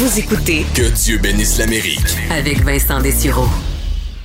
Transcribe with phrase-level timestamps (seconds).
[0.00, 2.16] Vous écoutez Que Dieu bénisse l'Amérique.
[2.30, 3.44] avec Vincent Dessureau.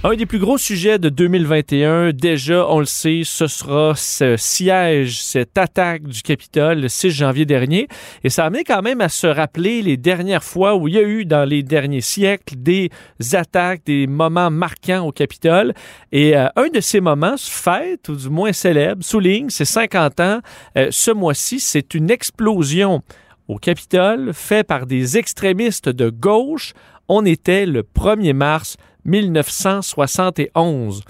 [0.06, 5.22] Un des plus gros sujets de 2021, déjà, on le sait, ce sera ce siège,
[5.22, 7.90] cette attaque du Capitole le 6 janvier dernier.
[8.24, 10.98] Et ça a amené quand même à se rappeler les dernières fois où il y
[10.98, 12.90] a eu dans les derniers siècles des
[13.34, 15.74] attaques, des moments marquants au Capitole.
[16.14, 20.40] Et euh, un de ces moments fête, ou du moins célèbre, souligne ses 50 ans.
[20.78, 23.04] Euh, ce mois-ci, c'est une explosion
[23.48, 26.74] au Capitole fait par des extrémistes de gauche.
[27.08, 31.04] On était le 1er mars 1971.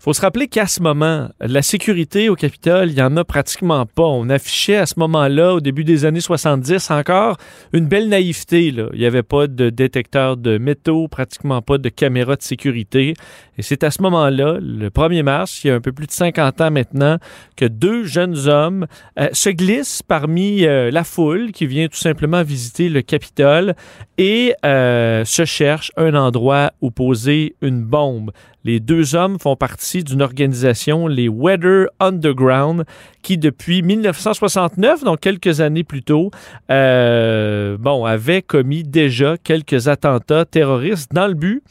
[0.00, 3.84] Faut se rappeler qu'à ce moment, la sécurité au Capitole, il n'y en a pratiquement
[3.84, 4.04] pas.
[4.04, 7.36] On affichait à ce moment-là, au début des années 70, encore
[7.72, 8.70] une belle naïveté.
[8.70, 8.90] Là.
[8.92, 13.14] Il n'y avait pas de détecteur de métaux, pratiquement pas de caméra de sécurité.
[13.58, 16.12] Et c'est à ce moment-là, le 1er mars, il y a un peu plus de
[16.12, 17.18] 50 ans maintenant,
[17.56, 18.86] que deux jeunes hommes
[19.18, 23.74] euh, se glissent parmi euh, la foule qui vient tout simplement visiter le Capitole
[24.16, 28.30] et euh, se cherchent un endroit où poser une bombe.
[28.68, 32.84] Les deux hommes font partie d'une organisation, les Weather Underground,
[33.28, 36.30] qui depuis 1969, donc quelques années plus tôt,
[36.70, 41.62] euh, bon, avait commis déjà quelques attentats terroristes dans le but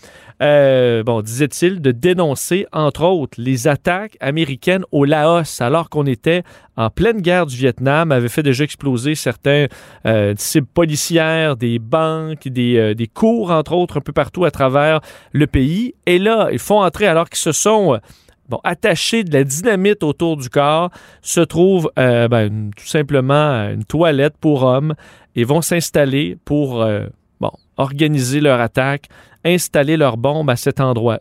[0.43, 6.43] euh, bon, disait-il, de dénoncer, entre autres, les attaques américaines au Laos, alors qu'on était
[6.75, 9.65] en pleine guerre du Vietnam, avait fait déjà exploser certains
[10.05, 15.01] euh, cibles policières, des banques, des, des cours, entre autres, un peu partout à travers
[15.31, 15.95] le pays.
[16.05, 17.99] Et là, ils font entrer, alors qu'ils se sont...
[18.49, 20.89] Bon, attachés de la dynamite autour du corps,
[21.21, 24.93] se trouve euh, ben, tout simplement une toilette pour hommes
[25.35, 27.07] et vont s'installer pour euh,
[27.77, 29.07] organiser leur attaque,
[29.45, 31.19] installer leur bombe à cet endroit.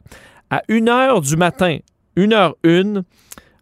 [0.50, 1.78] À 1 heure du matin,
[2.16, 3.02] 1 heure 1,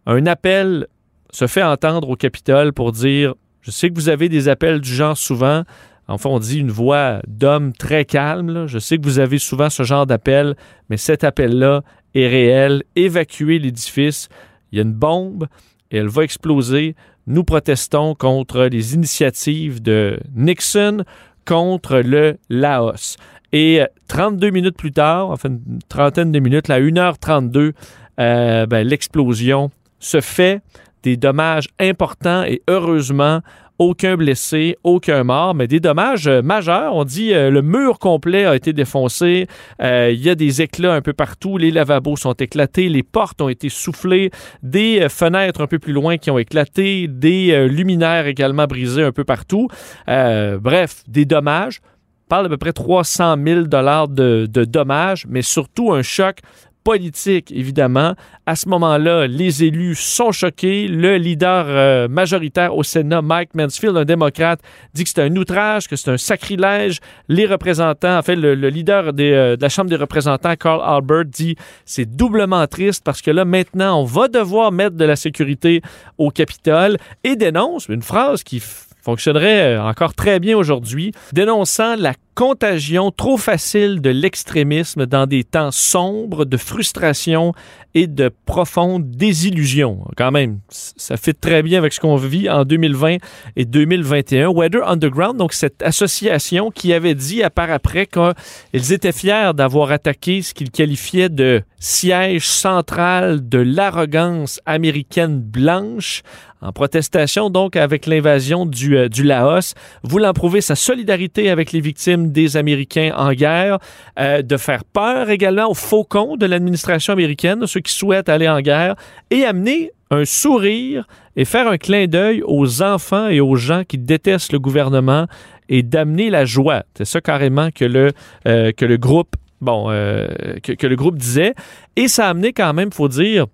[0.05, 0.87] un appel
[1.31, 4.93] se fait entendre au Capitole pour dire Je sais que vous avez des appels du
[4.93, 5.63] genre souvent.
[6.07, 8.67] Enfin, on dit une voix d'homme très calme.
[8.67, 10.55] Je sais que vous avez souvent ce genre d'appel,
[10.89, 11.81] mais cet appel-là
[12.15, 12.83] est réel.
[12.95, 14.29] Évacuez l'édifice.
[14.71, 15.47] Il y a une bombe
[15.91, 16.95] et elle va exploser.
[17.27, 21.03] Nous protestons contre les initiatives de Nixon
[21.45, 23.17] contre le Laos.
[23.51, 27.73] Et euh, 32 minutes plus tard, enfin une trentaine de minutes, là, 1h32,
[28.19, 30.61] euh, ben, l'explosion se fait.
[31.03, 33.41] Des dommages importants et heureusement,
[33.79, 36.95] aucun blessé, aucun mort, mais des dommages euh, majeurs.
[36.95, 39.47] On dit euh, le mur complet a été défoncé,
[39.81, 43.41] euh, il y a des éclats un peu partout, les lavabos sont éclatés, les portes
[43.41, 44.31] ont été soufflées,
[44.63, 49.23] des fenêtres un peu plus loin qui ont éclaté, des luminaires également brisés un peu
[49.23, 49.67] partout.
[50.07, 51.81] Bref, des dommages.
[52.27, 56.39] Parle d'à peu près 300 000 dollars de dommages, mais surtout un choc
[56.85, 58.13] politique, évidemment.
[58.45, 60.87] À ce moment-là, les élus sont choqués.
[60.87, 64.61] Le leader euh, majoritaire au Sénat, Mike Mansfield, un démocrate,
[64.93, 66.99] dit que c'est un outrage, que c'est un sacrilège.
[67.27, 71.25] Les représentants, en fait, le, le leader euh, de la Chambre des représentants, Carl Albert,
[71.25, 75.81] dit c'est doublement triste parce que là, maintenant, on va devoir mettre de la sécurité
[76.19, 78.61] au Capitole et dénonce une phrase qui
[79.05, 85.45] fonctionnerait euh, encore très bien aujourd'hui, dénonçant la contagion trop facile de l'extrémisme dans des
[85.45, 87.53] temps sombres de frustration
[87.93, 90.05] et de profonde désillusion.
[90.17, 93.17] Quand même, ça fait très bien avec ce qu'on vit en 2020
[93.55, 94.49] et 2021.
[94.49, 99.91] Weather Underground, donc cette association qui avait dit à part après qu'ils étaient fiers d'avoir
[99.91, 106.21] attaqué ce qu'ils qualifiaient de siège central de l'arrogance américaine blanche
[106.61, 111.79] en protestation donc avec l'invasion du, euh, du Laos, voulant prouver sa solidarité avec les
[111.79, 113.79] victimes des Américains en guerre,
[114.19, 118.61] euh, de faire peur également aux faucons de l'administration américaine, ceux qui souhaitent aller en
[118.61, 118.95] guerre,
[119.31, 123.97] et amener un sourire et faire un clin d'œil aux enfants et aux gens qui
[123.97, 125.25] détestent le gouvernement
[125.67, 126.83] et d'amener la joie.
[126.95, 128.11] C'est ça carrément que le,
[128.47, 130.27] euh, que le groupe bon, euh,
[130.61, 131.55] que, que le groupe disait.
[131.95, 133.47] Et ça a amené quand même, faut dire,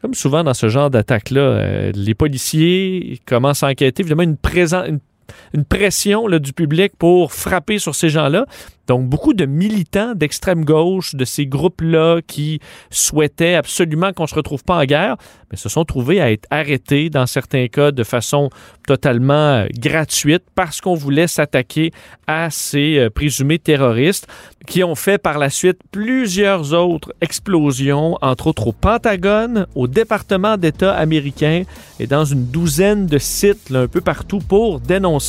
[0.00, 4.98] comme souvent dans ce genre d'attaque-là, les policiers commencent à enquêter, évidemment, une, présen- une,
[5.54, 8.46] une pression là, du public pour frapper sur ces gens-là.
[8.88, 14.34] Donc, beaucoup de militants d'extrême gauche, de ces groupes-là qui souhaitaient absolument qu'on ne se
[14.34, 15.16] retrouve pas en guerre,
[15.50, 18.50] mais se sont trouvés à être arrêtés dans certains cas de façon
[18.86, 21.92] totalement euh, gratuite parce qu'on voulait s'attaquer
[22.26, 24.26] à ces euh, présumés terroristes
[24.66, 30.56] qui ont fait par la suite plusieurs autres explosions, entre autres au Pentagone, au département
[30.56, 31.62] d'État américain
[32.00, 35.21] et dans une douzaine de sites un peu partout pour dénoncer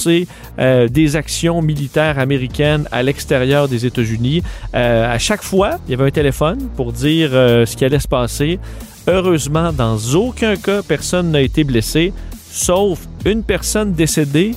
[0.60, 4.44] euh, des actions militaires américaines à l'extérieur des États-Unis.
[4.74, 8.00] Euh, à chaque fois, il y avait un téléphone pour dire euh, ce qui allait
[8.00, 8.60] se passer.
[9.08, 12.14] Heureusement, dans aucun cas, personne n'a été blessé,
[12.50, 14.54] sauf une personne décédée,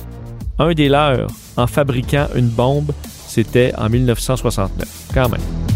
[0.57, 2.91] un des leurs, en fabriquant une bombe.
[3.27, 5.66] C'était en 1969, quand même.